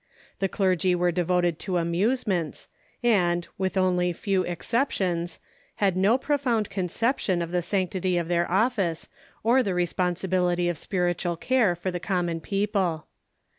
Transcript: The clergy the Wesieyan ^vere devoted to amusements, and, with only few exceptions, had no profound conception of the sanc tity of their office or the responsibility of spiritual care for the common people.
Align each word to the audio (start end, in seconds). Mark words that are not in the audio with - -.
The 0.39 0.49
clergy 0.49 0.95
the 0.95 0.97
Wesieyan 0.99 1.11
^vere 1.11 1.13
devoted 1.13 1.59
to 1.59 1.77
amusements, 1.77 2.69
and, 3.03 3.47
with 3.59 3.77
only 3.77 4.11
few 4.13 4.41
exceptions, 4.41 5.37
had 5.75 5.95
no 5.95 6.17
profound 6.17 6.71
conception 6.71 7.39
of 7.39 7.51
the 7.51 7.61
sanc 7.61 7.91
tity 7.91 8.19
of 8.19 8.27
their 8.27 8.49
office 8.49 9.07
or 9.43 9.61
the 9.61 9.75
responsibility 9.75 10.67
of 10.69 10.79
spiritual 10.79 11.37
care 11.37 11.75
for 11.75 11.91
the 11.91 11.99
common 11.99 12.39
people. 12.41 13.05